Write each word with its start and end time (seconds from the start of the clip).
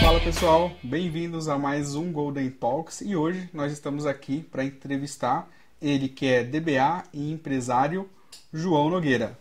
Fala 0.00 0.20
pessoal, 0.20 0.70
bem-vindos 0.82 1.48
a 1.48 1.58
mais 1.58 1.96
um 1.96 2.12
Golden 2.12 2.48
Talks 2.50 3.00
e 3.00 3.16
hoje 3.16 3.48
nós 3.52 3.72
estamos 3.72 4.06
aqui 4.06 4.46
para 4.50 4.64
entrevistar 4.64 5.50
ele 5.82 6.08
que 6.08 6.26
é 6.26 6.44
DBA 6.44 7.02
e 7.12 7.32
empresário 7.32 8.08
João 8.52 8.88
Nogueira. 8.88 9.36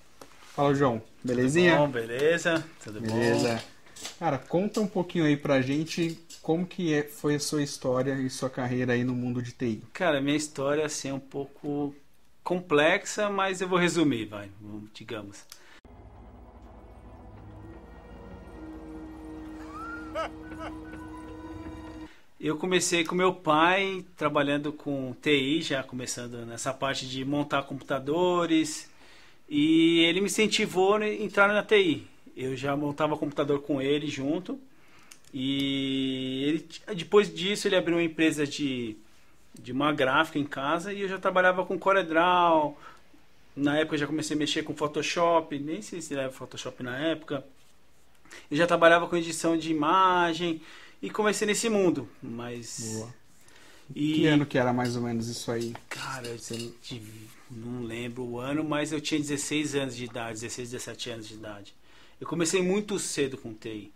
Fala 0.56 0.74
João, 0.74 1.00
belezinha? 1.24 1.74
Tudo 1.74 1.86
bom, 1.86 1.92
beleza? 1.92 2.66
Tudo 2.84 3.02
Beleza. 3.02 3.54
bom? 3.56 3.78
Cara, 4.20 4.38
conta 4.40 4.82
um 4.82 4.88
pouquinho 4.88 5.26
aí 5.26 5.38
pra 5.38 5.62
gente 5.62 6.18
como 6.48 6.66
que 6.66 6.94
é- 6.94 7.04
foi 7.04 7.36
a 7.36 7.40
sua 7.42 7.62
história 7.62 8.14
e 8.14 8.30
sua 8.30 8.50
carreira 8.50 8.94
aí 8.94 9.04
no 9.04 9.14
mundo 9.14 9.42
de 9.42 9.52
TI. 9.52 9.84
Cara, 9.92 10.22
minha 10.22 10.38
história 10.38 10.86
assim, 10.86 11.10
é 11.10 11.14
um 11.14 11.20
pouco 11.20 11.94
complexa, 12.42 13.30
mas 13.30 13.60
eu 13.60 13.68
vou 13.68 13.78
resumir, 13.78 14.28
vai, 14.28 14.50
digamos. 14.94 15.44
Eu 22.40 22.56
comecei 22.56 23.04
com 23.04 23.14
meu 23.14 23.34
pai 23.34 24.06
trabalhando 24.16 24.72
com 24.72 25.14
TI, 25.22 25.62
já 25.62 25.84
começando 25.84 26.46
nessa 26.46 26.74
parte 26.74 27.06
de 27.06 27.26
montar 27.26 27.64
computadores, 27.64 28.90
e 29.50 30.00
ele 30.06 30.22
me 30.22 30.28
incentivou 30.28 30.96
a 30.96 31.10
entrar 31.10 31.50
na 31.50 31.62
TI. 31.62 32.08
Eu 32.38 32.56
já 32.56 32.74
montava 32.78 33.18
computador 33.18 33.64
com 33.64 33.82
ele 33.82 34.08
junto, 34.08 34.58
e 35.34 36.44
ele, 36.46 36.70
depois 36.96 37.34
disso 37.34 37.68
ele 37.68 37.76
abriu 37.76 37.98
uma 37.98 38.04
empresa 38.04 38.46
de, 38.48 38.98
de 39.60 39.72
uma 39.72 39.92
gráfica 39.92 40.40
em 40.40 40.46
casa 40.46 40.94
e 40.94 41.02
eu 41.02 41.10
já 41.10 41.20
trabalhava 41.20 41.66
com 41.66 41.78
CorelDRAW. 41.78 42.78
Na 43.56 43.78
época 43.78 43.96
eu 43.96 44.00
já 44.00 44.08
comecei 44.08 44.36
a 44.36 44.40
mexer 44.40 44.64
com 44.64 44.76
Photoshop, 44.76 45.58
nem 45.60 45.82
sei 45.82 46.02
se 46.02 46.14
era 46.14 46.32
Photoshop 46.32 46.82
na 46.84 46.98
época. 46.98 47.44
Eu 48.50 48.58
já 48.58 48.68
trabalhava 48.68 49.08
com 49.08 49.18
edição 49.18 49.58
de 49.58 49.72
imagem 49.72 50.62
e 51.02 51.10
comecei 51.10 51.46
nesse 51.46 51.70
mundo, 51.70 52.08
mas 52.22 52.94
Boa. 52.94 53.16
e 53.96 54.14
Que 54.14 54.28
ano 54.28 54.46
que 54.46 54.58
era 54.58 54.72
mais 54.72 54.96
ou 54.96 55.02
menos 55.02 55.28
isso 55.28 55.52
aí? 55.52 55.74
cara, 55.90 56.28
eu 56.28 57.02
não 57.50 57.84
lembro 57.84 58.24
o 58.24 58.40
ano, 58.40 58.64
mas 58.64 58.92
eu 58.92 59.02
tinha 59.02 59.20
16 59.20 59.76
anos 59.76 59.96
de 59.96 60.06
idade, 60.06 60.40
16, 60.42 60.72
17 60.72 61.10
anos 61.10 61.28
de 61.28 61.34
idade. 61.34 61.74
Eu 62.20 62.28
comecei 62.28 62.62
muito 62.62 62.98
cedo 63.00 63.38
com 63.38 63.54
TI. 63.54 63.92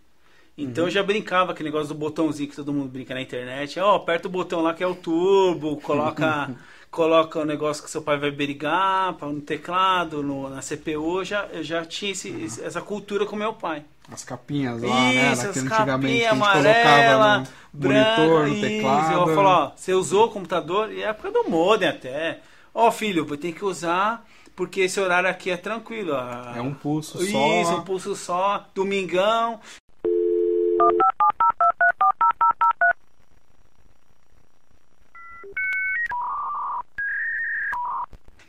Então 0.56 0.84
eu 0.84 0.90
já 0.90 1.02
brincava 1.02 1.52
aquele 1.52 1.70
negócio 1.70 1.88
do 1.88 1.94
botãozinho 1.98 2.48
que 2.48 2.56
todo 2.56 2.72
mundo 2.72 2.88
brinca 2.88 3.14
na 3.14 3.22
internet. 3.22 3.78
Ó, 3.80 3.94
aperta 3.96 4.28
o 4.28 4.30
botão 4.30 4.60
lá 4.60 4.74
que 4.74 4.82
é 4.84 4.86
o 4.86 4.94
turbo, 4.94 5.76
coloca 5.78 6.50
coloca 6.90 7.38
o 7.40 7.44
negócio 7.46 7.82
que 7.82 7.90
seu 7.90 8.02
pai 8.02 8.18
vai 8.18 8.30
brigar 8.30 9.16
no 9.22 9.40
teclado, 9.40 10.22
no, 10.22 10.50
na 10.50 10.60
CPU. 10.60 11.20
Eu 11.20 11.24
já, 11.24 11.46
eu 11.50 11.64
já 11.64 11.84
tinha 11.86 12.12
esse- 12.12 12.28
esse- 12.28 12.62
essa 12.62 12.82
cultura 12.82 13.24
com 13.24 13.34
meu 13.34 13.54
pai. 13.54 13.82
As 14.12 14.24
capinhas 14.24 14.82
lá, 14.82 14.94
né? 14.94 15.32
Isso, 15.32 15.46
Daquele 15.46 15.68
as 15.68 15.72
capinhas 15.86 16.32
amarela, 16.32 17.44
branca, 17.72 18.20
monitor, 18.20 18.46
no 18.46 18.52
isso. 18.52 18.60
teclado. 18.60 19.12
Eu 19.30 19.34
falo, 19.34 19.48
ó, 19.48 19.72
você 19.74 19.94
usou 19.94 20.26
o 20.26 20.30
computador? 20.30 20.92
E 20.92 21.02
é 21.02 21.06
época 21.06 21.30
do 21.30 21.48
modem 21.48 21.88
até. 21.88 22.40
Ó, 22.74 22.90
filho, 22.90 23.24
vou 23.24 23.38
ter 23.38 23.52
que 23.52 23.64
usar 23.64 24.26
porque 24.54 24.82
esse 24.82 25.00
horário 25.00 25.30
aqui 25.30 25.50
é 25.50 25.56
tranquilo. 25.56 26.12
ah, 26.14 26.52
É 26.54 26.60
um 26.60 26.74
pulso 26.74 27.22
Isso, 27.22 27.32
só. 27.32 27.76
um 27.78 27.82
pulso 27.82 28.14
só, 28.14 28.66
domingão. 28.74 29.60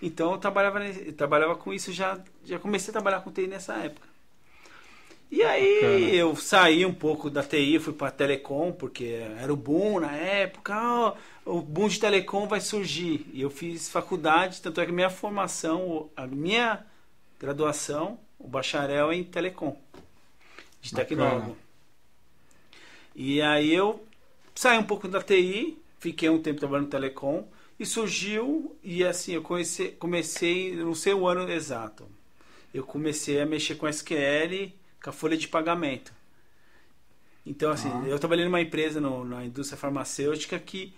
Então 0.06 0.34
eu 0.34 0.38
trabalhava, 0.38 0.86
eu 0.86 1.14
trabalhava 1.14 1.56
com 1.56 1.74
isso 1.74 1.94
já, 1.94 2.20
já 2.44 2.60
comecei 2.60 2.90
a 2.90 2.94
trabalhar 2.94 3.22
com 3.22 3.32
TI 3.32 3.48
nessa 3.48 3.74
época. 3.76 4.06
E 5.32 5.42
aí 5.42 5.72
Bacana. 5.80 6.10
eu 6.12 6.36
saí 6.36 6.86
um 6.86 6.94
pouco 6.94 7.30
da 7.30 7.42
TI, 7.42 7.80
fui 7.80 7.94
para 7.94 8.12
telecom, 8.12 8.74
porque 8.74 9.06
era 9.40 9.52
o 9.52 9.56
boom 9.56 10.02
na 10.02 10.12
época, 10.12 11.16
o 11.46 11.62
boom 11.62 11.88
de 11.88 12.00
telecom 12.02 12.48
vai 12.48 12.60
surgir. 12.60 13.26
E 13.34 13.42
eu 13.42 13.50
fiz 13.50 13.90
faculdade, 13.90 14.62
tanto 14.62 14.82
é 14.82 14.86
que 14.86 14.92
minha 14.92 15.10
formação, 15.10 16.10
a 16.18 16.28
minha 16.28 16.86
graduação, 17.40 18.20
o 18.38 18.48
bacharel 18.48 19.10
é 19.10 19.16
em 19.16 19.24
telecom, 19.24 19.80
de 20.82 20.92
Bacana. 20.92 21.08
tecnólogo. 21.08 21.58
E 23.16 23.42
aí 23.42 23.74
eu 23.74 24.06
saí 24.54 24.78
um 24.78 24.84
pouco 24.84 25.08
da 25.08 25.22
TI, 25.22 25.78
fiquei 25.98 26.30
um 26.30 26.42
tempo 26.42 26.60
trabalhando 26.60 26.86
no 26.88 26.92
telecom, 26.92 27.48
e 27.84 27.86
surgiu, 27.86 28.76
e 28.84 29.04
assim, 29.04 29.34
eu 29.34 29.42
comecei, 29.42 29.92
comecei 29.92 30.76
não 30.76 30.96
sei 30.96 31.14
o 31.14 31.28
ano 31.28 31.50
exato, 31.52 32.08
eu 32.74 32.84
comecei 32.84 33.40
a 33.42 33.46
mexer 33.46 33.76
com 33.76 33.88
SQL, 33.88 34.72
com 35.04 35.10
a 35.10 35.14
folha 35.14 35.38
de 35.38 35.48
pagamento. 35.48 36.12
Então, 37.46 37.72
assim, 37.72 37.90
Ah. 37.90 38.08
eu 38.08 38.18
trabalhei 38.18 38.46
numa 38.46 38.62
empresa 38.62 39.02
no- 39.02 39.26
na 39.26 39.46
indústria 39.46 39.78
farmacêutica 39.78 40.58
que 40.58 40.94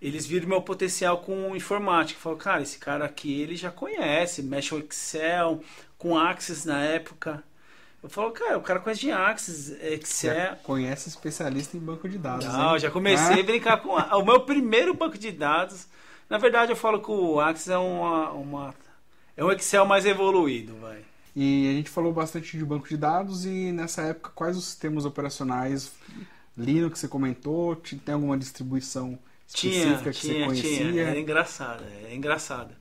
eles 0.00 0.26
viram 0.26 0.48
meu 0.48 0.60
potencial 0.62 1.18
com 1.22 1.56
informática. 1.56 2.20
Falaram, 2.20 2.40
cara, 2.42 2.62
esse 2.62 2.78
cara 2.78 3.04
aqui 3.04 3.40
ele 3.40 3.56
já 3.56 3.70
conhece, 3.70 4.42
mexe 4.42 4.70
com 4.70 4.78
Excel, 4.78 5.62
com 5.96 6.18
Access 6.18 6.66
na 6.66 6.82
época. 6.84 7.42
Eu 8.02 8.08
falo, 8.10 8.32
cara, 8.32 8.58
o 8.58 8.62
cara 8.62 8.80
conhece 8.80 9.02
de 9.02 9.12
Access, 9.12 9.76
Excel. 9.80 10.34
Já 10.34 10.56
conhece 10.56 11.08
especialista 11.08 11.76
em 11.76 11.80
banco 11.80 12.08
de 12.08 12.18
dados. 12.18 12.46
Não, 12.46 12.72
hein? 12.74 12.80
já 12.80 12.90
comecei 12.90 13.36
Ah, 13.36 13.40
a 13.40 13.44
brincar 13.44 13.76
com 13.80 13.96
a- 13.96 14.16
o 14.16 14.24
meu 14.24 14.40
primeiro 14.40 14.92
banco 14.92 15.16
de 15.16 15.30
dados. 15.30 15.86
Na 16.28 16.36
verdade, 16.38 16.72
eu 16.72 16.76
falo 16.76 17.00
que 17.00 17.10
o 17.10 17.38
Access 17.40 17.70
é 17.70 17.78
uma, 17.78 18.30
uma 18.32 18.74
é 19.36 19.44
um 19.44 19.52
Excel 19.52 19.86
mais 19.86 20.04
evoluído, 20.04 20.74
vai. 20.80 20.98
E 21.36 21.70
a 21.70 21.72
gente 21.74 21.88
falou 21.90 22.12
bastante 22.12 22.58
de 22.58 22.64
banco 22.64 22.88
de 22.88 22.96
dados 22.96 23.46
e 23.46 23.70
nessa 23.72 24.02
época 24.02 24.32
quais 24.34 24.56
os 24.56 24.64
sistemas 24.64 25.04
operacionais 25.06 25.92
Linux 26.56 26.98
você 26.98 27.08
comentou? 27.08 27.76
Tem 27.76 28.12
alguma 28.14 28.36
distribuição 28.36 29.18
Tinha, 29.48 29.72
específica 29.94 30.12
que 30.12 30.20
tinha, 30.20 30.34
você 30.40 30.44
conhecia? 30.46 30.90
tinha. 30.90 31.02
Era 31.04 31.18
engraçado, 31.18 31.84
é 32.04 32.14
engraçado. 32.14 32.74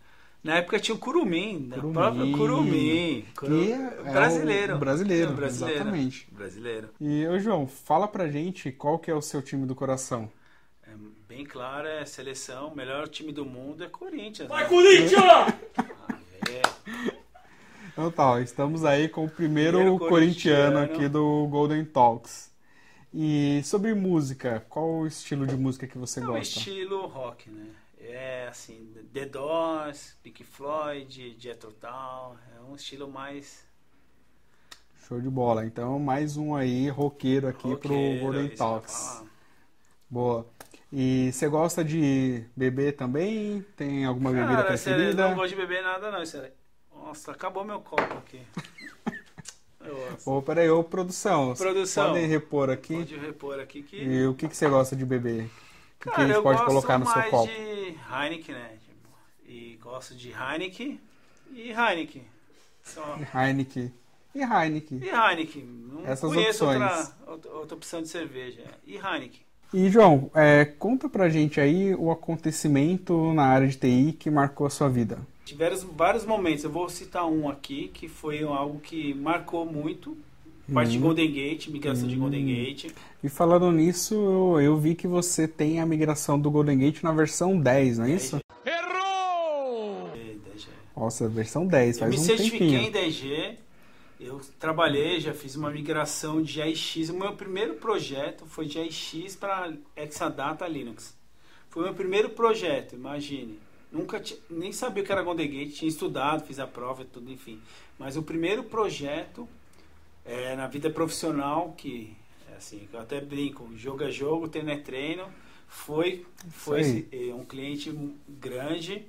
Na 0.44 0.56
época 0.58 0.80
tinha 0.80 0.96
o 0.96 0.98
Curumim, 0.98 1.68
da 1.70 1.76
Curumim. 1.76 1.94
própria 1.94 2.32
Curumim. 2.38 3.26
Curu- 3.38 3.60
Que 3.64 3.72
é 3.74 4.12
brasileiro. 4.12 4.76
o 4.76 4.80
brasileiro, 4.80 5.32
É, 5.32 5.36
brasileiro. 5.36 5.80
exatamente. 5.82 6.28
Brasileiro. 6.32 6.90
E 7.00 7.28
ô 7.28 7.38
João, 7.40 7.68
fala 7.68 8.08
pra 8.08 8.28
gente 8.28 8.72
qual 8.72 8.98
que 8.98 9.12
é 9.12 9.14
o 9.14 9.22
seu 9.22 9.42
time 9.42 9.68
do 9.68 9.76
coração. 9.76 10.32
É 10.88 10.92
bem 11.28 11.46
claro, 11.46 11.88
é 11.88 12.04
seleção, 12.06 12.70
o 12.70 12.76
melhor 12.76 13.08
time 13.08 13.32
do 13.32 13.46
mundo 13.46 13.84
é 13.84 13.88
Corinthians. 13.88 14.50
Vai, 14.50 14.64
né? 14.64 14.70
Corinthians! 14.70 15.22
Ah, 15.78 16.16
é. 16.50 16.62
Então 17.94 18.10
tá, 18.12 18.42
estamos 18.42 18.84
aí 18.84 19.08
com 19.08 19.26
o 19.26 19.30
primeiro, 19.30 19.78
Primeiro 19.78 20.00
corintiano 20.00 20.74
corintiano. 20.78 20.80
aqui 20.80 21.08
do 21.08 21.48
Golden 21.48 21.86
Talks. 21.86 22.50
E 23.14 23.62
sobre 23.64 23.94
música, 23.94 24.66
qual 24.70 24.90
o 25.02 25.08
estilo 25.08 25.46
de 25.46 25.56
música 25.56 25.86
que 25.86 25.98
você 25.98 26.20
É 26.20 26.24
gosta? 26.24 26.42
estilo 26.42 27.06
rock, 27.08 27.50
né? 27.50 27.66
É 28.04 28.48
assim, 28.48 28.94
The 29.14 29.26
Doors, 29.26 30.18
Pink 30.24 30.44
Floyd, 30.44 31.36
Jethro 31.38 31.72
Tull, 31.74 32.38
é 32.58 32.62
um 32.62 32.76
estilo 32.76 33.10
mais 33.10 33.66
Show 35.08 35.20
de 35.20 35.30
bola. 35.30 35.66
Então, 35.66 36.00
mais 36.00 36.38
um 36.38 36.56
aí, 36.56 36.88
roqueiro 36.88 37.48
aqui 37.48 37.62
pro 37.62 37.72
roqueiro, 37.72 38.22
Golden 38.22 38.46
eu 38.46 38.48
ia 38.48 38.56
Talks. 38.56 39.24
Boa. 40.10 40.48
E 40.92 41.32
você 41.34 41.50
gosta 41.50 41.84
de 41.84 42.46
beber 42.56 42.96
também? 42.96 43.66
Tem 43.76 44.06
alguma 44.06 44.32
bebida 44.32 44.48
Cara, 44.48 44.62
eu 44.62 44.68
preferida? 44.68 45.30
não 45.30 45.36
gosto 45.36 45.50
de 45.50 45.56
beber 45.56 45.84
nada 45.84 46.12
não, 46.12 46.26
sério. 46.26 46.52
Nossa, 46.94 47.32
acabou 47.32 47.66
meu 47.66 47.82
copo 47.82 48.02
aqui. 48.02 48.42
Ô, 50.26 50.42
peraí, 50.42 50.70
ô, 50.70 50.84
produção. 50.84 51.56
Produção. 51.56 52.10
Podem 52.10 52.28
repor 52.28 52.70
aqui. 52.70 52.96
Pode 52.96 53.16
repor 53.18 53.60
aqui 53.60 53.82
que... 53.82 53.98
E 53.98 54.28
o 54.28 54.36
que, 54.36 54.48
que 54.48 54.56
você 54.56 54.70
gosta 54.70 54.96
de 54.96 55.04
beber? 55.04 55.50
Que, 56.02 56.06
que 56.06 56.10
a 56.10 56.14
Cara, 56.14 56.28
gente 56.28 56.36
eu 56.36 56.44
pode 56.44 56.58
gosto 56.58 56.68
colocar 56.68 56.98
no 56.98 57.06
seu 57.06 57.24
copo? 57.30 57.48
de 57.48 57.96
Heineken, 58.12 58.56
né? 58.56 58.70
Tipo, 58.86 59.10
E 59.48 59.78
gosto 59.82 60.16
de 60.16 60.32
Heineken 60.32 61.00
e 61.54 61.72
Heineken. 61.72 62.24
Heineken. 63.34 63.94
E 64.34 64.42
Heineken. 64.42 64.98
E 65.04 65.10
Heineken. 65.10 65.64
Não 65.64 66.06
Essas 66.06 66.34
conheço 66.34 66.66
opções. 66.66 66.82
outra, 66.82 67.32
outra, 67.32 67.52
outra 67.52 67.76
opção 67.76 68.02
de 68.02 68.08
cerveja. 68.08 68.64
E 68.86 68.96
Heineken. 68.96 69.42
E, 69.74 69.90
João, 69.90 70.30
é, 70.34 70.66
conta 70.66 71.08
pra 71.08 71.30
gente 71.30 71.60
aí 71.62 71.96
o 71.96 72.12
acontecimento 72.12 73.32
na 73.34 73.44
área 73.46 73.68
de 73.68 73.78
TI 73.78 74.14
que 74.20 74.30
marcou 74.30 74.68
a 74.68 74.70
sua 74.70 74.90
vida. 74.90 75.20
Tiveram 75.46 75.78
vários 75.96 76.26
momentos. 76.26 76.64
Eu 76.64 76.70
vou 76.72 76.90
citar 76.90 77.26
um 77.26 77.48
aqui 77.50 77.90
que 77.90 78.08
foi 78.10 78.44
algo 78.44 78.80
que 78.80 79.14
marcou 79.14 79.66
muito. 79.66 80.18
Parte 80.74 80.92
de 80.92 80.98
Uhum. 80.98 81.04
Golden 81.04 81.32
Gate, 81.32 81.68
migração 81.68 82.08
de 82.08 82.16
Golden 82.16 82.46
Gate. 82.46 82.92
E 83.24 83.30
falando 83.30 83.72
nisso, 83.72 84.14
eu, 84.16 84.62
eu 84.62 84.78
vi 84.78 84.96
que 84.96 85.08
você 85.08 85.48
tem 85.48 85.80
a 85.80 85.86
migração 85.86 86.40
do 86.40 86.50
Golden 86.50 86.78
Gate 86.80 87.04
na 87.04 87.12
versão 87.12 87.60
10, 87.60 87.98
não 88.00 88.06
é 88.06 88.12
isso? 88.12 88.40
Errou! 88.66 90.10
Já- 90.56 90.68
Nossa, 90.96 91.28
versão 91.28 91.66
10, 91.66 91.96
Eu 91.98 92.00
faz 92.02 92.12
me 92.16 92.20
um 92.20 92.24
certifiquei 92.24 92.60
tempinho. 92.70 92.82
em 92.88 92.92
10G. 92.92 93.56
Eu 94.20 94.40
trabalhei, 94.60 95.20
já 95.20 95.34
fiz 95.34 95.56
uma 95.56 95.72
migração 95.72 96.42
de 96.42 96.62
AIX. 96.62 97.10
O 97.10 97.18
meu 97.18 97.34
primeiro 97.34 97.74
projeto 97.76 98.46
foi 98.46 98.66
de 98.68 98.78
AIX 98.80 99.36
para 99.36 99.74
Exadata 99.98 100.68
Linux. 100.68 101.16
Foi 101.70 101.82
o 101.84 101.86
meu 101.86 101.94
primeiro 101.96 102.30
projeto, 102.30 102.94
imagine. 102.96 103.58
Nunca 103.92 104.22
nem 104.50 104.72
sabia 104.72 105.02
o 105.02 105.06
que 105.06 105.12
era 105.12 105.24
Golden 105.24 105.50
Gate, 105.50 105.74
tinha 105.76 105.90
estudado, 105.90 106.46
fiz 106.46 106.60
a 106.60 106.68
prova 106.68 107.02
e 107.02 107.06
tudo, 107.06 107.32
enfim. 107.32 107.60
Mas 107.98 108.16
o 108.16 108.22
primeiro 108.22 108.64
projeto 108.64 109.50
é, 110.26 110.56
na 110.56 110.68
vida 110.68 110.90
profissional, 110.90 111.74
que 111.78 112.16
assim, 112.58 112.88
eu 112.94 113.00
até 113.00 113.20
brinco, 113.22 113.70
jogo 113.76 114.04
é 114.04 114.12
jogo, 114.12 114.48
treino 114.48 114.72
é 114.72 114.78
treino, 114.78 115.28
foi, 115.68 116.26
foi 116.50 116.82
esse- 116.82 117.08
é, 117.12 117.34
um 117.34 117.46
cliente 117.46 117.92
grande 118.28 119.06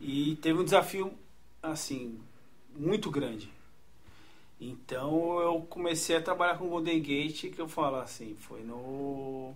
e 0.00 0.36
teve 0.42 0.60
um 0.60 0.64
desafio 0.64 1.12
assim 1.62 2.20
muito 2.76 3.10
grande. 3.10 3.50
Então 4.60 5.38
eu 5.40 5.60
comecei 5.62 6.16
a 6.16 6.22
trabalhar 6.22 6.56
com 6.58 6.68
Golden 6.68 7.00
Gate, 7.02 7.50
que 7.50 7.60
eu 7.60 7.68
falo 7.68 7.96
assim, 7.96 8.34
foi 8.38 8.62
no 8.62 9.54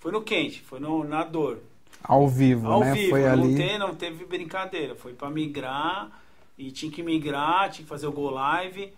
foi 0.00 0.10
no 0.12 0.22
quente, 0.22 0.60
foi 0.62 0.80
no, 0.80 1.04
na 1.04 1.22
dor. 1.24 1.60
Ao 2.02 2.26
vivo, 2.26 2.74
Ao 2.74 2.74
né? 2.74 2.96
vivo, 2.96 2.96
Foi 2.96 3.24
não, 3.26 3.36
ali. 3.38 3.54
tem, 3.54 3.78
não 3.78 3.94
teve 3.94 4.24
brincadeira. 4.24 4.94
Foi 4.94 5.14
para 5.14 5.30
migrar 5.30 6.20
e 6.56 6.70
tinha 6.72 6.90
que 6.90 7.02
migrar, 7.02 7.70
tinha 7.70 7.84
que 7.84 7.88
fazer 7.88 8.06
o 8.06 8.12
Go 8.12 8.30
Live. 8.30 8.92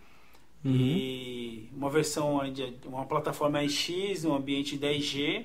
Uhum. 0.65 0.73
E 0.73 1.69
uma 1.75 1.89
versão, 1.91 2.41
de 2.53 2.75
uma 2.85 3.05
plataforma 3.07 3.67
X, 3.69 4.25
um 4.25 4.35
ambiente 4.35 4.77
10G, 4.77 5.45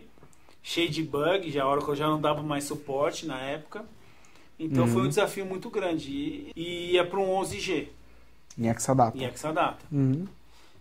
cheio 0.62 0.90
de 0.90 1.02
bug, 1.04 1.50
já 1.52 1.64
a 1.64 1.70
Oracle 1.70 1.96
já 1.96 2.08
não 2.08 2.20
dava 2.20 2.42
mais 2.44 2.64
suporte 2.66 3.26
na 3.26 3.40
época. 3.40 3.86
Então 4.60 4.86
Uhum. 4.86 4.92
foi 4.92 5.02
um 5.04 5.08
desafio 5.10 5.46
muito 5.46 5.70
grande. 5.70 6.10
E, 6.12 6.52
e 6.56 6.92
ia 6.94 7.06
para 7.06 7.20
um 7.20 7.28
11G, 7.42 7.88
Em 8.58 8.68
Exadata. 8.68 9.18
em 9.18 9.24
Exadata. 9.26 9.86
Uhum. 9.92 10.26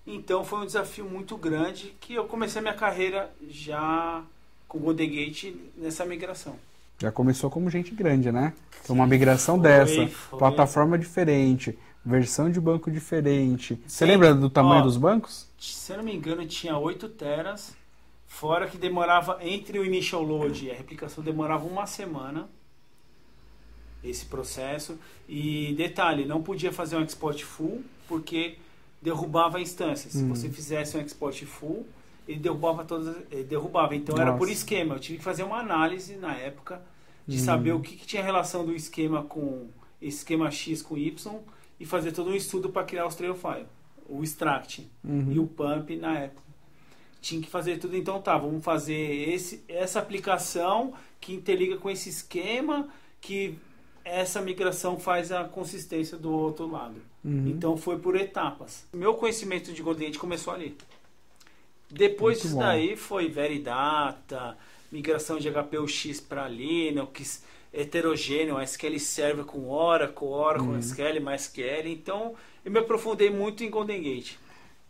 Então 0.07 0.45
foi 0.45 0.61
um 0.61 0.67
desafio 0.67 1.05
muito 1.05 1.37
grande 1.37 1.95
que 2.01 2.15
eu 2.15 2.25
comecei 2.25 2.59
a 2.59 2.63
minha 2.63 2.75
carreira 2.75 3.31
já 3.49 4.23
com 4.69 4.79
o 4.79 4.81
Golden 4.81 5.09
Gate 5.11 5.55
nessa 5.77 6.05
migração. 6.05 6.57
Já 7.01 7.11
começou 7.11 7.51
como 7.51 7.69
gente 7.71 7.93
grande, 7.93 8.31
né? 8.31 8.53
Então, 8.83 8.95
uma 8.95 9.07
migração 9.07 9.57
Foi, 9.57 9.63
dessa, 9.69 10.07
foi. 10.07 10.39
plataforma 10.39 10.97
diferente, 10.99 11.77
versão 12.05 12.51
de 12.51 12.61
banco 12.61 12.91
diferente. 12.91 13.81
Você 13.87 14.05
lembra 14.05 14.35
do 14.35 14.51
tamanho 14.51 14.83
Ó. 14.83 14.85
dos 14.85 14.97
bancos? 14.97 15.49
se 15.59 15.93
eu 15.93 15.97
não 15.99 16.05
me 16.05 16.15
engano, 16.15 16.45
tinha 16.47 16.77
8 16.77 17.09
teras, 17.11 17.75
fora 18.27 18.67
que 18.69 18.77
demorava 18.77 19.39
entre 19.43 19.79
o 19.79 19.85
initial 19.85 20.23
load 20.23 20.67
e 20.67 20.71
a 20.71 20.75
replicação 20.75 21.25
demorava 21.25 21.65
uma 21.67 21.87
semana 21.87 22.49
esse 24.03 24.27
processo. 24.27 24.99
E 25.29 25.73
detalhe, 25.77 26.25
não 26.27 26.43
podia 26.43 26.73
fazer 26.73 26.97
um 26.97 27.03
export 27.03 27.43
full 27.43 27.83
porque 28.07 28.57
derrubava 29.01 29.59
a 29.59 29.61
instância. 29.61 30.11
Se 30.11 30.19
Hum. 30.23 30.29
você 30.29 30.49
fizesse 30.51 30.97
um 30.97 31.01
export 31.01 31.43
full, 31.47 31.87
ele 32.29 32.39
derrubava 32.39 32.85
todas, 32.85 33.17
ele 33.31 33.45
derrubava. 33.45 33.95
Então 33.95 34.19
era 34.19 34.33
por 34.33 34.41
Nossa. 34.41 34.53
esquema. 34.53 34.95
Eu 34.97 35.01
tive 35.01 35.19
que 35.19 35.25
fazer 35.25 35.43
uma 35.43 35.59
análise 35.59 36.17
na 36.17 36.35
época 36.35 36.83
de 37.27 37.37
Hum. 37.37 37.45
saber 37.45 37.73
o 37.73 37.81
que, 37.81 37.97
que 37.97 38.07
tinha 38.07 38.23
relação 38.23 38.65
do 38.67 38.75
esquema 38.75 39.23
com 39.23 39.69
esquema 40.01 40.51
X 40.51 40.83
com 40.83 40.97
Y 40.99 41.39
e 41.79 41.85
fazer 41.87 42.13
todo 42.13 42.31
um 42.31 42.35
estudo 42.35 42.69
para 42.71 42.85
criar 42.85 43.07
os 43.07 43.15
trail 43.15 43.35
file, 43.35 43.67
o 44.09 44.23
extract 44.23 44.89
Uhum. 45.05 45.33
e 45.33 45.39
o 45.39 45.47
pump 45.47 45.97
na 45.97 46.19
época. 46.19 46.43
Tinha 47.21 47.41
que 47.41 47.49
fazer 47.49 47.79
tudo, 47.79 47.97
então 47.97 48.21
tá, 48.21 48.37
vamos 48.37 48.63
fazer 48.63 48.95
esse, 49.31 49.65
essa 49.69 49.99
aplicação 49.99 50.93
que 51.21 51.33
interliga 51.33 51.77
com 51.79 51.89
esse 51.91 52.09
esquema 52.11 52.89
que 53.21 53.59
essa 54.05 54.43
migração 54.43 54.99
faz 55.01 55.33
a 55.33 55.45
consistência 55.45 56.19
do 56.19 56.31
outro 56.31 56.71
lado. 56.71 57.01
Uhum. 57.25 57.49
Então 57.49 57.77
foi 57.79 57.99
por 57.99 58.15
etapas. 58.15 58.85
Meu 58.93 59.15
conhecimento 59.15 59.73
de 59.73 59.83
Golden 59.83 60.09
Gate 60.09 60.19
começou 60.21 60.53
ali. 60.53 60.77
Depois 61.91 62.37
Muito 62.39 62.43
disso 62.43 62.55
bom. 62.57 62.61
daí 62.61 62.97
foi 62.97 63.29
Veridata, 63.29 64.57
migração 64.91 65.39
de 65.39 65.49
HPUX 65.51 66.21
para 66.21 66.49
Linux, 66.49 67.43
heterogêneo, 67.75 68.61
SQL 68.61 68.99
Server 69.01 69.45
com 69.45 69.69
Oracle, 69.71 70.27
Oracle, 70.27 70.75
Uhum. 70.75 70.79
SQL, 70.79 71.21
MySQL. 71.21 71.89
Então 71.89 72.35
eu 72.65 72.71
me 72.73 72.79
aprofundei 72.79 73.31
muito 73.31 73.65
em 73.65 73.71
Golden 73.71 74.03
Gate. 74.03 74.37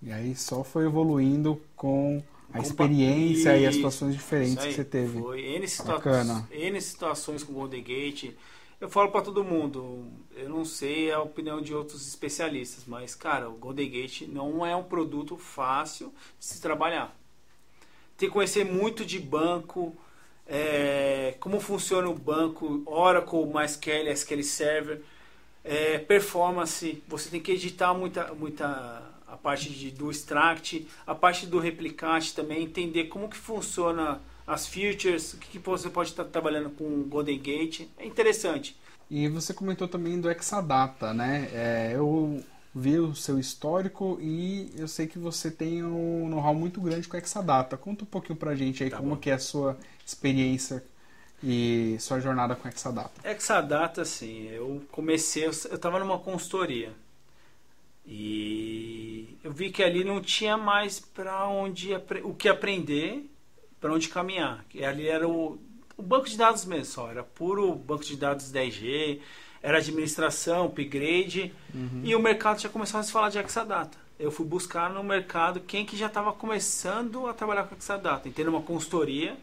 E 0.03 0.13
aí 0.13 0.35
só 0.37 0.63
foi 0.63 0.85
evoluindo 0.87 1.61
com 1.75 2.23
a 2.53 2.59
Com 2.59 2.63
experiência 2.63 3.57
e 3.57 3.67
as 3.67 3.75
situações 3.75 4.15
diferentes 4.15 4.59
aí, 4.59 4.69
que 4.69 4.75
você 4.75 4.85
teve. 4.85 5.19
Foi 5.21 5.41
N, 5.41 5.67
situa 5.69 5.95
Bacana. 5.95 6.49
N 6.51 6.81
situações 6.81 7.43
com 7.43 7.53
Golden 7.55 7.83
Gate. 7.83 8.33
Eu 8.81 8.91
falo 8.91 9.11
para 9.11 9.23
todo 9.23 9.43
mundo, 9.45 10.07
eu 10.37 10.49
não 10.49 10.65
sei 10.65 11.11
a 11.11 11.21
opinião 11.23 11.61
de 11.63 11.73
outros 11.75 12.07
especialistas, 12.07 12.85
mas 12.87 13.15
cara, 13.15 13.49
o 13.49 13.55
Golden 13.55 13.89
Gate 13.91 14.23
não 14.29 14.65
é 14.67 14.77
um 14.77 14.83
produto 14.85 15.37
fácil 15.39 16.13
de 16.39 16.45
se 16.45 16.61
trabalhar. 16.61 17.17
Tem 18.17 18.29
que 18.29 18.33
conhecer 18.33 18.65
muito 18.65 19.05
de 19.05 19.19
banco, 19.19 19.97
é, 20.47 21.35
como 21.41 21.61
funciona 21.61 22.09
o 22.09 22.15
banco, 22.15 22.83
Oracle, 22.87 23.47
MySQL, 23.47 24.09
SQL 24.13 24.43
Server, 24.43 25.03
é, 25.63 25.99
performance. 25.99 27.03
Você 27.09 27.31
tem 27.31 27.41
que 27.41 27.53
editar 27.53 27.95
muita, 27.95 28.35
muita 28.35 29.03
a 29.27 29.37
parte 29.37 29.71
de, 29.71 29.91
do 29.91 30.11
extract, 30.11 30.87
a 31.07 31.15
parte 31.15 31.47
do 31.47 31.59
replicate 31.59 32.35
também, 32.35 32.63
entender 32.63 33.05
como 33.05 33.29
que 33.29 33.37
funciona 33.37 34.21
as 34.47 34.67
features, 34.67 35.33
o 35.33 35.39
que, 35.39 35.53
que 35.53 35.59
você 35.59 35.89
pode 35.89 36.11
estar 36.11 36.25
trabalhando 36.25 36.71
com 36.71 36.85
o 36.85 37.05
Golden 37.05 37.39
Gate. 37.39 37.89
É 37.99 38.07
interessante. 38.07 38.77
E 39.11 39.29
você 39.29 39.53
comentou 39.53 39.89
também 39.89 40.21
do 40.21 40.31
Exadata, 40.31 41.13
né? 41.13 41.49
É, 41.53 41.93
eu 41.95 42.43
vi 42.75 42.99
o 42.99 43.15
seu 43.15 43.39
histórico 43.39 44.19
e 44.21 44.73
eu 44.77 44.89
sei 44.89 45.07
que 45.07 45.19
você 45.19 45.51
tem 45.51 45.85
um 45.85 46.29
know-how 46.29 46.55
muito 46.55 46.81
grande 46.81 47.07
com 47.07 47.17
o 47.17 47.21
Exadata. 47.21 47.77
Conta 47.77 48.03
um 48.05 48.07
pouquinho 48.07 48.37
pra 48.37 48.55
gente 48.55 48.83
aí 48.83 48.91
Tá 48.91 48.97
como 48.97 49.11
bom. 49.11 49.17
que 49.17 49.31
é 49.31 49.35
a 49.35 49.39
sua 49.39 49.79
experiência 50.05 50.85
e 51.43 51.97
sua 52.01 52.21
jornada 52.21 52.57
com 52.57 52.67
o 52.67 52.71
Exadata. 52.71 53.29
Exadata, 53.31 54.03
assim, 54.03 54.49
eu 54.49 54.83
comecei, 54.91 55.45
eu 55.47 55.51
estava 55.51 55.99
numa 56.01 56.19
consultoria 56.19 56.93
e 58.07 59.39
eu 59.43 59.53
vi 59.53 59.71
que 59.71 59.83
ali 59.83 60.05
não 60.05 60.21
tinha 60.21 60.57
mais 60.57 61.01
para 61.01 61.47
onde 61.49 61.91
o 62.23 62.35
que 62.35 62.49
aprender, 62.49 63.31
para 63.81 63.93
onde 63.93 64.09
caminhar. 64.09 64.65
Que 64.69 64.85
ali 64.85 65.09
era 65.09 65.29
o, 65.29 65.59
o 65.97 66.03
banco 66.03 66.29
de 66.29 66.37
dados 66.37 66.65
mesmo, 66.65 66.85
só 66.87 67.11
era 67.11 67.23
puro 67.23 67.75
banco 67.75 68.05
de 68.05 68.17
dados 68.17 68.53
10G, 68.53 69.21
era 69.65 69.79
administração, 69.79 70.67
upgrade 70.67 71.51
e 72.03 72.15
o 72.15 72.21
mercado 72.21 72.61
já 72.61 72.69
começava 72.69 73.01
a 73.01 73.03
se 73.03 73.11
falar 73.11 73.31
de 73.31 73.39
Exadata. 73.39 73.97
Eu 74.21 74.31
fui 74.31 74.45
buscar 74.45 74.91
no 74.91 75.03
mercado 75.03 75.59
quem 75.59 75.87
que 75.87 75.97
já 75.97 76.07
estava 76.07 76.35
começando 76.35 77.27
a 77.27 77.33
trabalhar 77.33 77.65
com 77.65 77.75
Exadata. 77.75 78.29
Entrei 78.29 78.45
numa 78.45 78.61
consultoria 78.61 79.35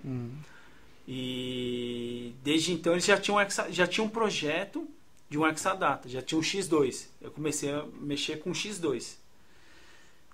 e 1.07 2.35
desde 2.43 2.71
então 2.71 2.93
eles 2.93 3.03
já 3.03 3.17
tinham, 3.17 3.39
um 3.39 3.71
já 3.73 3.87
tinham 3.87 4.05
um 4.05 4.09
projeto 4.09 4.87
de 5.27 5.39
um 5.39 5.47
Exadata, 5.47 6.07
já 6.07 6.21
tinha 6.21 6.37
um 6.37 6.43
X2. 6.43 7.07
Eu 7.19 7.31
comecei 7.31 7.71
a 7.71 7.83
mexer 7.99 8.37
com 8.37 8.51
X2. 8.51 9.15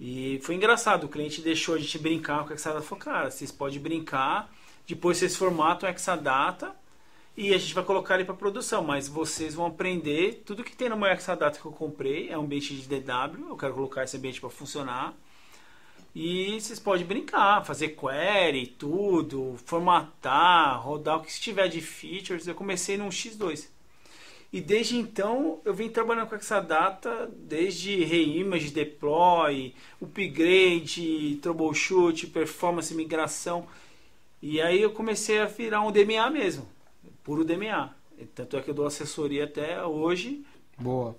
E 0.02 0.38
foi 0.44 0.56
engraçado, 0.56 1.06
o 1.06 1.10
cliente 1.10 1.42
deixou 1.42 1.76
a 1.76 1.80
gente 1.80 1.98
brincar 1.98 2.44
com 2.44 2.50
o 2.50 2.54
Exadata. 2.54 2.84
Falou, 2.84 3.02
cara, 3.02 3.32
vocês 3.32 3.54
podem 3.54 3.80
brincar, 3.80 4.54
depois 4.86 5.18
vocês 5.18 5.38
formatam 5.38 5.90
o 5.90 5.94
Exadata 5.94 6.76
e 7.38 7.54
a 7.54 7.58
gente 7.60 7.76
vai 7.76 7.84
colocar 7.84 8.16
ele 8.16 8.26
para 8.26 8.34
produção, 8.34 8.84
mas 8.84 9.08
vocês 9.08 9.54
vão 9.54 9.68
aprender 9.68 10.42
tudo 10.44 10.64
que 10.64 10.76
tem 10.76 10.90
no 10.90 10.98
meu 10.98 11.08
Exadata 11.08 11.60
que 11.60 11.66
eu 11.66 11.72
comprei, 11.72 12.30
é 12.30 12.38
um 12.38 12.42
ambiente 12.42 12.76
de 12.76 12.88
DW, 12.88 13.50
eu 13.50 13.56
quero 13.56 13.76
colocar 13.76 14.04
esse 14.04 14.18
ambiente 14.18 14.42
para 14.42 14.50
funcionar. 14.50 15.16
E 16.16 16.60
vocês 16.60 16.80
podem 16.80 17.06
brincar, 17.06 17.64
fazer 17.64 17.90
query, 17.90 18.66
tudo, 18.66 19.56
formatar, 19.66 20.82
rodar 20.82 21.18
o 21.18 21.22
que 21.22 21.40
tiver 21.40 21.68
de 21.68 21.80
features. 21.80 22.48
Eu 22.48 22.56
comecei 22.56 22.98
num 22.98 23.10
X2. 23.10 23.68
E 24.52 24.60
desde 24.60 24.98
então 24.98 25.60
eu 25.64 25.76
vim 25.76 25.90
trabalhando 25.90 26.28
com 26.28 26.36
essa 26.36 26.60
data, 26.60 27.30
desde 27.38 28.04
reimage, 28.04 28.72
deploy, 28.72 29.76
upgrade, 30.02 31.38
troubleshoot, 31.40 32.26
performance, 32.28 32.96
migração. 32.96 33.68
E 34.42 34.60
aí 34.60 34.82
eu 34.82 34.90
comecei 34.90 35.40
a 35.40 35.46
virar 35.46 35.82
um 35.82 35.92
DMA 35.92 36.32
mesmo, 36.32 36.68
puro 37.28 37.44
DMA. 37.44 37.94
Tanto 38.34 38.56
é 38.56 38.62
que 38.62 38.70
eu 38.70 38.74
dou 38.74 38.88
assessoria 38.88 39.44
até 39.44 39.84
hoje. 39.84 40.46
Boa. 40.80 41.14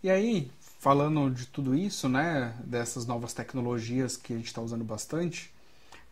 E 0.00 0.08
aí, 0.08 0.48
falando 0.78 1.28
de 1.34 1.48
tudo 1.48 1.74
isso, 1.74 2.08
né, 2.08 2.54
dessas 2.64 3.04
novas 3.04 3.34
tecnologias 3.34 4.16
que 4.16 4.32
a 4.32 4.36
gente 4.36 4.46
está 4.46 4.62
usando 4.62 4.84
bastante, 4.84 5.52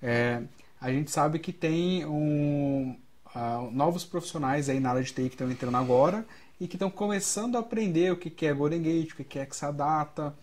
é, 0.03 0.43
a 0.81 0.91
gente 0.91 1.12
sabe 1.12 1.38
que 1.38 1.53
tem 1.53 2.05
um, 2.05 2.99
ah, 3.33 3.69
novos 3.71 4.05
profissionais 4.05 4.69
aí 4.69 4.81
na 4.81 4.91
área 4.91 5.03
de 5.05 5.12
TI 5.12 5.29
que 5.29 5.35
estão 5.35 5.49
entrando 5.49 5.76
agora 5.76 6.26
e 6.61 6.67
que 6.67 6.75
estão 6.75 6.91
começando 6.91 7.55
a 7.55 7.61
aprender 7.61 8.12
o 8.12 8.17
que 8.17 8.29
que 8.29 8.47
é 8.47 8.53
Golden 8.53 8.83
Gate, 8.83 9.12
o 9.12 9.17
que 9.17 9.25
que 9.25 9.38
é 9.38 9.47
Exadata, 9.49 10.35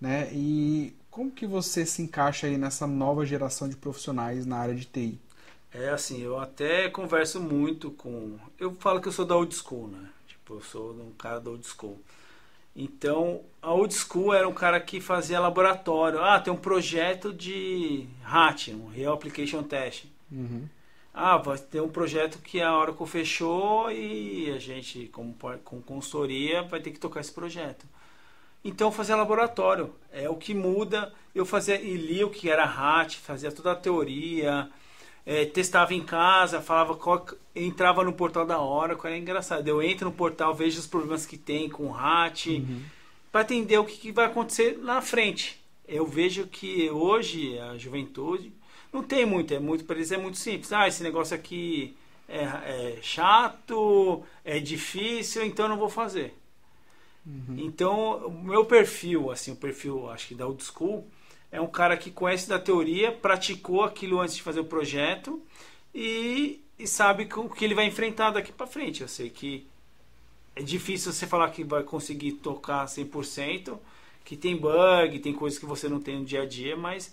né, 0.00 0.30
e 0.32 0.94
como 1.10 1.32
que 1.32 1.46
você 1.48 1.84
se 1.84 2.00
encaixa 2.00 2.46
aí 2.46 2.56
nessa 2.56 2.86
nova 2.86 3.26
geração 3.26 3.68
de 3.68 3.74
profissionais 3.74 4.46
na 4.46 4.58
área 4.58 4.74
de 4.74 4.84
TI? 4.84 5.20
É 5.74 5.88
assim, 5.88 6.22
eu 6.22 6.38
até 6.38 6.88
converso 6.88 7.40
muito 7.40 7.90
com. 7.90 8.38
Eu 8.58 8.76
falo 8.78 9.00
que 9.00 9.08
eu 9.08 9.12
sou 9.12 9.24
da 9.24 9.36
old 9.36 9.54
school, 9.54 9.88
né? 9.88 10.08
Tipo, 10.26 10.54
eu 10.54 10.60
sou 10.60 10.92
um 10.92 11.12
cara 11.12 11.40
da 11.40 11.50
old 11.50 11.66
school. 11.66 11.98
Então, 12.74 13.42
a 13.60 13.72
old 13.72 13.92
school 13.92 14.32
era 14.32 14.48
um 14.48 14.54
cara 14.54 14.80
que 14.80 15.00
fazia 15.00 15.40
laboratório. 15.40 16.22
Ah, 16.22 16.40
tem 16.40 16.52
um 16.52 16.56
projeto 16.56 17.32
de 17.32 18.06
RAT, 18.22 18.68
um 18.68 18.88
Real 18.88 19.14
Application 19.14 19.62
Test. 19.62 20.06
Uhum. 20.30 20.68
Ah, 21.14 21.36
vai 21.36 21.58
ter 21.58 21.80
um 21.82 21.88
projeto 21.90 22.38
que 22.38 22.60
a 22.60 22.74
Oracle 22.76 23.06
fechou 23.06 23.90
e 23.92 24.50
a 24.50 24.58
gente, 24.58 25.08
como 25.08 25.36
com 25.62 25.82
consultoria, 25.82 26.62
vai 26.62 26.80
ter 26.80 26.90
que 26.90 26.98
tocar 26.98 27.20
esse 27.20 27.32
projeto. 27.32 27.84
Então 28.64 28.90
fazia 28.90 29.16
laboratório, 29.16 29.94
é 30.10 30.28
o 30.28 30.36
que 30.36 30.54
muda. 30.54 31.12
Eu 31.34 31.44
fazia 31.44 31.80
e 31.80 31.96
li 31.96 32.24
o 32.24 32.30
que 32.30 32.48
era 32.48 32.64
RAT, 32.64 33.16
fazia 33.16 33.52
toda 33.52 33.72
a 33.72 33.76
teoria, 33.76 34.70
é, 35.24 35.44
testava 35.44 35.94
em 35.94 36.02
casa, 36.02 36.60
falava 36.60 36.96
qual, 36.96 37.24
entrava 37.54 38.02
no 38.02 38.12
portal 38.12 38.44
da 38.44 38.60
Oracle, 38.60 39.06
era 39.08 39.18
engraçado. 39.18 39.66
Eu 39.68 39.82
entro 39.82 40.06
no 40.06 40.14
portal, 40.14 40.54
vejo 40.54 40.78
os 40.78 40.86
problemas 40.86 41.24
que 41.24 41.36
tem 41.36 41.68
com 41.68 41.84
o 41.84 41.90
RAT, 41.90 42.46
uhum. 42.46 42.82
para 43.30 43.42
entender 43.42 43.78
o 43.78 43.84
que, 43.84 43.96
que, 43.96 44.12
vai 44.12 44.26
acontecer 44.26 44.78
lá 44.80 44.94
na 44.94 45.02
frente. 45.02 45.60
Eu 45.86 46.06
vejo 46.06 46.46
que 46.46 46.90
hoje 46.90 47.58
a 47.58 47.76
juventude 47.76 48.52
não 48.92 49.02
tem 49.02 49.24
muito, 49.24 49.54
é 49.54 49.58
muito 49.58 49.84
para 49.84 49.96
eles 49.96 50.12
é 50.12 50.16
muito 50.16 50.38
simples. 50.38 50.72
Ah, 50.72 50.88
esse 50.88 51.02
negócio 51.02 51.34
aqui 51.34 51.96
é, 52.28 52.42
é 52.42 52.98
chato, 53.02 54.22
é 54.44 54.58
difícil, 54.58 55.44
então 55.44 55.68
não 55.68 55.76
vou 55.76 55.88
fazer. 55.88 56.34
Uhum. 57.24 57.56
Então, 57.58 58.26
o 58.26 58.44
meu 58.44 58.64
perfil, 58.64 59.30
assim, 59.30 59.52
o 59.52 59.56
perfil, 59.56 60.10
acho 60.10 60.28
que 60.28 60.34
da 60.34 60.46
old 60.46 60.62
school, 60.62 61.06
é 61.52 61.60
um 61.60 61.66
cara 61.66 61.98
que 61.98 62.10
conhece 62.10 62.48
da 62.48 62.58
teoria, 62.58 63.12
praticou 63.12 63.84
aquilo 63.84 64.18
antes 64.18 64.34
de 64.34 64.42
fazer 64.42 64.60
o 64.60 64.64
projeto 64.64 65.40
e, 65.94 66.60
e 66.78 66.86
sabe 66.86 67.28
o 67.36 67.50
que 67.50 67.62
ele 67.62 67.74
vai 67.74 67.84
enfrentar 67.84 68.30
daqui 68.30 68.50
para 68.50 68.66
frente. 68.66 69.02
Eu 69.02 69.08
sei 69.08 69.28
que 69.28 69.66
é 70.56 70.62
difícil 70.62 71.12
você 71.12 71.26
falar 71.26 71.50
que 71.50 71.62
vai 71.62 71.82
conseguir 71.82 72.32
tocar 72.32 72.86
100%, 72.86 73.78
que 74.24 74.34
tem 74.34 74.56
bug, 74.56 75.18
tem 75.18 75.34
coisas 75.34 75.58
que 75.58 75.66
você 75.66 75.90
não 75.90 76.00
tem 76.00 76.18
no 76.18 76.24
dia 76.24 76.42
a 76.42 76.46
dia, 76.46 76.74
mas 76.74 77.12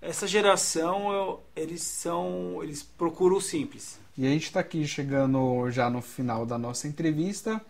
essa 0.00 0.26
geração, 0.26 1.12
eu, 1.12 1.42
eles 1.54 1.82
são, 1.82 2.60
eles 2.62 2.82
procuram 2.82 3.36
o 3.36 3.40
simples. 3.40 4.00
E 4.16 4.26
a 4.26 4.30
gente 4.30 4.44
está 4.44 4.60
aqui 4.60 4.86
chegando 4.86 5.70
já 5.70 5.90
no 5.90 6.00
final 6.00 6.46
da 6.46 6.56
nossa 6.56 6.88
entrevista. 6.88 7.60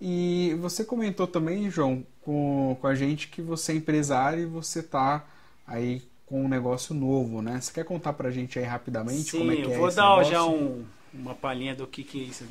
E 0.00 0.54
você 0.60 0.84
comentou 0.84 1.26
também, 1.26 1.70
João, 1.70 2.04
com, 2.20 2.76
com 2.80 2.86
a 2.86 2.94
gente 2.94 3.28
que 3.28 3.40
você 3.40 3.72
é 3.72 3.76
empresário 3.76 4.42
e 4.42 4.46
você 4.46 4.80
está 4.80 5.24
aí 5.66 6.02
com 6.26 6.44
um 6.44 6.48
negócio 6.48 6.94
novo, 6.94 7.42
né? 7.42 7.60
Você 7.60 7.72
quer 7.72 7.84
contar 7.84 8.12
pra 8.12 8.30
gente 8.30 8.58
aí 8.58 8.64
rapidamente 8.64 9.30
Sim, 9.30 9.38
como 9.38 9.52
é 9.52 9.56
que 9.56 9.62
é 9.62 9.64
eu 9.66 9.78
vou 9.78 9.94
dar 9.94 10.10
negócio? 10.10 10.32
já 10.32 10.44
um, 10.44 10.84
uma 11.12 11.34
palhinha 11.34 11.74
do 11.74 11.86
que, 11.86 12.02
que 12.02 12.20
é 12.20 12.24
isso. 12.24 12.46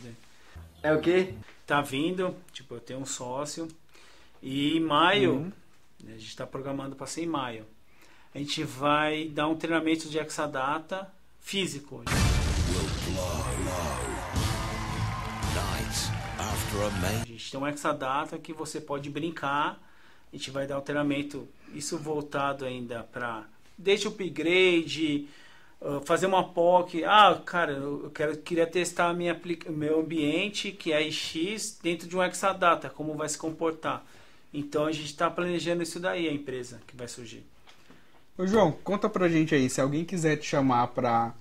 É 0.82 0.94
o 0.94 1.02
quê? 1.02 1.34
Tá 1.66 1.82
vindo, 1.82 2.36
tipo, 2.52 2.76
eu 2.76 2.80
tenho 2.80 3.00
um 3.00 3.06
sócio 3.06 3.68
e 4.42 4.78
em 4.78 4.80
maio, 4.80 5.34
uhum. 5.34 5.52
a 6.08 6.12
gente 6.12 6.28
está 6.28 6.46
programando 6.46 6.96
para 6.96 7.08
ser 7.08 7.24
em 7.24 7.28
maio, 7.28 7.66
a 8.34 8.38
gente 8.38 8.64
vai 8.64 9.26
dar 9.26 9.48
um 9.48 9.56
treinamento 9.56 10.10
de 10.10 10.18
Exadata 10.18 11.12
físico. 11.40 12.04
A 17.22 17.26
gente 17.26 17.52
tem 17.52 17.60
um 17.60 17.68
Exadata 17.68 18.38
que 18.38 18.52
você 18.52 18.82
pode 18.82 19.10
brincar. 19.10 19.80
A 20.34 20.36
gente 20.36 20.50
vai 20.50 20.66
dar 20.66 20.82
treinamento, 20.82 21.48
isso 21.76 21.96
voltado 21.96 22.66
ainda 22.66 23.04
para 23.04 23.46
desde 23.78 24.08
o 24.08 24.10
upgrade, 24.10 25.28
uh, 25.80 26.02
fazer 26.02 26.26
uma 26.26 26.44
POC. 26.44 27.04
Ah, 27.04 27.40
cara, 27.46 27.74
eu 27.74 28.12
quero, 28.12 28.36
queria 28.38 28.66
testar 28.66 29.10
a 29.10 29.14
minha, 29.14 29.40
meu 29.70 30.00
ambiente, 30.00 30.72
que 30.72 30.92
é 30.92 31.12
X, 31.12 31.78
dentro 31.84 32.08
de 32.08 32.18
um 32.18 32.24
Exadata, 32.24 32.90
como 32.90 33.14
vai 33.14 33.30
se 33.30 33.38
comportar. 33.38 34.04
Então 34.52 34.88
a 34.88 34.92
gente 34.92 35.06
está 35.06 35.30
planejando 35.30 35.84
isso 35.84 36.00
daí, 36.00 36.28
a 36.28 36.34
empresa 36.34 36.82
que 36.88 36.98
vai 36.98 37.08
surgir. 37.08 37.46
Ô 38.36 38.48
João, 38.48 38.72
conta 38.72 39.08
pra 39.08 39.30
gente 39.30 39.54
aí, 39.54 39.70
se 39.70 39.80
alguém 39.80 40.04
quiser 40.04 40.38
te 40.38 40.48
chamar 40.48 40.88
pra 40.88 41.32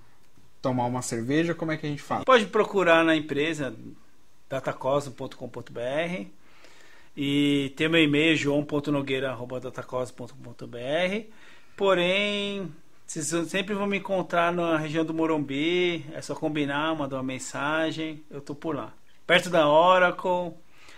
tomar 0.61 0.85
uma 0.85 1.01
cerveja, 1.01 1.55
como 1.55 1.71
é 1.71 1.77
que 1.77 1.87
a 1.87 1.89
gente 1.89 2.03
faz? 2.03 2.23
Pode 2.23 2.45
procurar 2.45 3.03
na 3.03 3.15
empresa 3.15 3.75
datacosmo.com.br 4.47 6.42
e 7.15 7.71
tem 7.75 7.87
meu 7.87 8.03
e-mail 8.03 8.35
joão.nogueira.datacosmo.com.br 8.35 11.27
porém 11.75 12.71
vocês 13.05 13.49
sempre 13.49 13.75
vão 13.75 13.85
me 13.85 13.97
encontrar 13.97 14.51
na 14.51 14.77
região 14.77 15.05
do 15.05 15.13
Morumbi. 15.13 16.05
É 16.13 16.21
só 16.21 16.33
combinar, 16.33 16.95
mandar 16.95 17.17
uma 17.17 17.23
mensagem. 17.23 18.23
Eu 18.29 18.41
tô 18.41 18.55
por 18.55 18.75
lá. 18.75 18.93
Perto 19.27 19.49
da 19.49 19.67
Oracle 19.67 20.53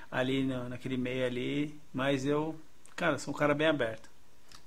ali 0.10 0.43
no, 0.43 0.69
naquele 0.69 0.95
e-mail 0.95 1.25
ali. 1.25 1.79
Mas 1.93 2.25
eu, 2.25 2.55
cara, 2.95 3.17
sou 3.17 3.34
um 3.34 3.38
cara 3.38 3.53
bem 3.53 3.67
aberto. 3.67 4.10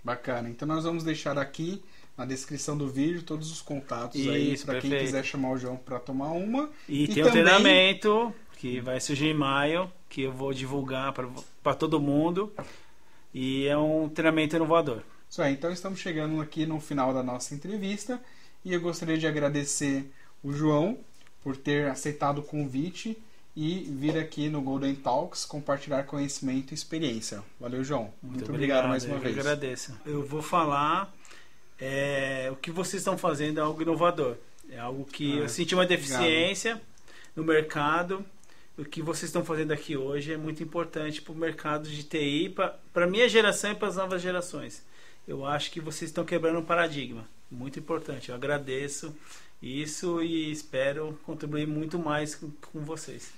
Bacana, 0.05 0.49
então 0.49 0.69
nós 0.69 0.85
vamos 0.85 1.05
deixar 1.05 1.39
aqui 1.39 1.83
na 2.17 2.25
descrição 2.25 2.77
do 2.77 2.89
vídeo 2.89 3.23
todos 3.23 3.51
os 3.51 3.63
contatos 3.63 4.19
Isso, 4.19 4.31
aí 4.31 4.59
para 4.59 4.81
quem 4.81 4.91
quiser 4.91 5.25
chamar 5.25 5.53
o 5.53 5.59
João 5.59 5.77
para 5.77 5.99
tomar 5.99 6.33
uma. 6.33 6.71
E, 6.89 7.05
e 7.05 7.07
tem 7.07 7.25
também... 7.25 7.33
treinamento 7.33 8.35
que 8.59 8.81
vai 8.81 9.01
surgir 9.01 9.27
em 9.27 9.35
maio, 9.35 9.91
que 10.09 10.23
eu 10.23 10.33
vou 10.33 10.53
divulgar 10.53 11.15
para 11.63 11.75
todo 11.75 12.01
mundo. 12.01 12.53
E 13.33 13.67
é 13.67 13.79
um 13.79 14.09
treinamento 14.09 14.57
inovador. 14.57 15.03
Isso 15.31 15.41
aí, 15.41 15.53
então 15.53 15.71
estamos 15.71 16.01
chegando 16.01 16.41
aqui 16.41 16.67
no 16.67 16.81
final 16.81 17.15
da 17.15 17.23
nossa 17.23 17.55
entrevista 17.55 18.21
e 18.65 18.73
eu 18.73 18.81
gostaria 18.81 19.17
de 19.17 19.27
agradecer 19.27 20.11
o 20.43 20.53
João 20.53 20.99
por 21.43 21.57
ter 21.57 21.89
aceitado 21.89 22.39
o 22.39 22.43
convite 22.43 23.17
e 23.55 23.81
vir 23.91 24.19
aqui 24.19 24.49
no 24.49 24.61
Golden 24.61 24.95
Talks 24.95 25.45
compartilhar 25.45 26.05
conhecimento 26.05 26.73
e 26.73 26.75
experiência. 26.75 27.43
Valeu, 27.61 27.85
João. 27.85 28.13
Muito, 28.23 28.39
Muito 28.39 28.51
obrigado, 28.51 28.87
obrigado, 28.87 28.89
mais 28.89 29.05
uma 29.05 29.17
eu 29.17 29.21
vez. 29.21 29.37
Eu 29.37 29.43
agradeço. 29.43 30.01
Eu 30.05 30.27
vou 30.27 30.43
falar 30.43 31.15
é, 31.79 32.49
o 32.51 32.57
que 32.57 32.71
vocês 32.71 33.01
estão 33.01 33.17
fazendo 33.17 33.59
é 33.59 33.63
algo 33.63 33.81
inovador. 33.81 34.37
É 34.71 34.79
algo 34.79 35.05
que 35.05 35.39
ah, 35.39 35.43
eu 35.43 35.49
senti 35.49 35.75
uma 35.75 35.87
deficiência 35.87 36.73
obrigado. 36.73 37.37
no 37.37 37.45
mercado. 37.45 38.27
O 38.79 38.85
que 38.85 39.03
vocês 39.03 39.25
estão 39.25 39.45
fazendo 39.45 39.73
aqui 39.73 39.97
hoje 39.97 40.33
é 40.33 40.37
muito 40.37 40.63
importante 40.63 41.21
para 41.21 41.33
o 41.33 41.37
mercado 41.37 41.89
de 41.89 42.05
TI, 42.05 42.55
para 42.55 43.05
a 43.05 43.09
minha 43.09 43.29
geração 43.29 43.73
e 43.73 43.75
para 43.75 43.89
as 43.89 43.97
novas 43.97 44.23
gerações. 44.23 44.85
Eu 45.27 45.45
acho 45.45 45.73
que 45.73 45.81
vocês 45.81 46.11
estão 46.11 46.25
quebrando 46.25 46.61
um 46.61 46.65
paradigma. 46.65 47.29
Muito 47.51 47.81
importante. 47.81 48.29
Eu 48.29 48.37
agradeço 48.37 49.13
isso 49.61 50.23
e 50.23 50.53
espero 50.53 51.19
contribuir 51.27 51.67
muito 51.67 51.99
mais 51.99 52.37
com, 52.37 52.53
com 52.73 52.85
vocês. 52.85 53.33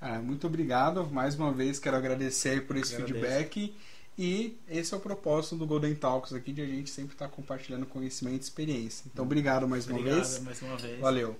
Ah, 0.00 0.18
muito 0.18 0.46
obrigado. 0.46 1.06
Mais 1.10 1.34
uma 1.34 1.52
vez 1.52 1.78
quero 1.78 1.96
agradecer 1.96 2.66
por 2.66 2.78
esse 2.78 2.94
Agradeço. 2.94 3.20
feedback. 3.20 3.74
E 4.18 4.56
esse 4.66 4.94
é 4.94 4.96
o 4.96 5.00
propósito 5.00 5.56
do 5.56 5.66
Golden 5.66 5.94
Talks 5.94 6.32
aqui, 6.32 6.54
de 6.54 6.62
a 6.62 6.66
gente 6.66 6.88
sempre 6.88 7.12
estar 7.12 7.28
tá 7.28 7.30
compartilhando 7.30 7.84
conhecimento 7.84 8.38
e 8.38 8.44
experiência. 8.44 9.04
Então, 9.12 9.26
obrigado 9.26 9.68
mais 9.68 9.86
uma 9.86 9.98
obrigado, 9.98 10.22
vez. 10.22 10.38
mais 10.38 10.62
uma 10.62 10.78
vez. 10.78 10.98
Valeu. 10.98 11.38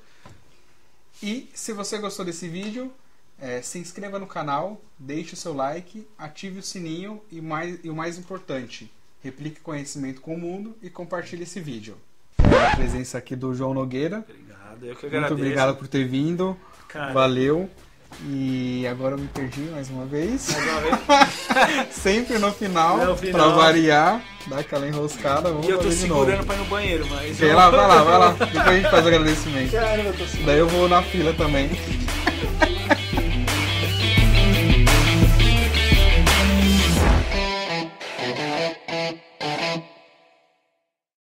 E 1.22 1.48
se 1.54 1.72
você 1.72 1.96
gostou 1.96 2.22
desse 2.22 2.46
vídeo, 2.48 2.92
é, 3.40 3.60
se 3.60 3.78
inscreva 3.78 4.18
no 4.18 4.26
canal, 4.26 4.80
deixe 4.98 5.34
o 5.34 5.36
seu 5.36 5.54
like, 5.54 6.06
ative 6.18 6.60
o 6.60 6.62
sininho 6.62 7.20
e, 7.30 7.40
mais, 7.40 7.78
e 7.82 7.90
o 7.90 7.94
mais 7.94 8.18
importante, 8.18 8.90
replique 9.22 9.60
conhecimento 9.60 10.20
com 10.20 10.34
o 10.34 10.38
mundo 10.38 10.76
e 10.82 10.88
compartilhe 10.88 11.42
esse 11.42 11.60
vídeo. 11.60 11.96
A 12.38 12.76
presença 12.76 13.18
aqui 13.18 13.36
do 13.36 13.54
João 13.54 13.74
Nogueira. 13.74 14.24
Obrigado, 14.28 14.84
eu 14.84 14.96
que 14.96 15.06
agradeço. 15.06 15.32
Muito 15.32 15.42
obrigado 15.42 15.76
por 15.76 15.88
ter 15.88 16.06
vindo. 16.06 16.56
Cara, 16.88 17.12
Valeu. 17.12 17.68
E 18.24 18.86
agora 18.86 19.14
eu 19.14 19.18
me 19.18 19.26
perdi 19.28 19.62
mais 19.62 19.90
uma 19.90 20.06
vez. 20.06 20.48
Mais 20.50 20.68
uma 20.70 20.80
vez. 20.80 21.88
Sempre 21.90 22.38
no 22.38 22.52
final, 22.52 23.04
no 23.04 23.16
final, 23.16 23.52
pra 23.54 23.62
variar, 23.62 24.22
dar 24.46 24.60
aquela 24.60 24.86
enroscada. 24.86 25.50
Vamos 25.50 25.66
e 25.66 25.70
eu 25.70 25.78
tô 25.78 25.90
segurando 25.90 26.46
pra 26.46 26.54
ir 26.54 26.58
no 26.58 26.64
banheiro, 26.66 27.06
mas. 27.10 27.38
Vai 27.38 27.52
lá, 27.52 27.68
vai 27.68 27.88
lá, 27.88 28.02
vai 28.04 28.18
lá. 28.18 28.32
Depois 28.32 28.56
a 28.56 28.74
gente 28.74 28.90
faz 28.90 29.04
o 29.04 29.08
agradecimento. 29.08 29.72
Caramba, 29.72 30.08
eu 30.08 30.16
tô 30.16 30.24
segurando. 30.24 30.46
Daí 30.46 30.58
eu 30.58 30.68
vou 30.68 30.88
na 30.88 31.02
fila 31.02 31.34
também. 31.34 31.68